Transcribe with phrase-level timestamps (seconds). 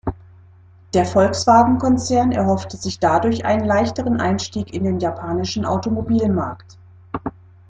[0.95, 6.79] Der Volkswagen-Konzern erhoffte sich dadurch einen leichteren Einstieg in den japanischen Automobilmarkt.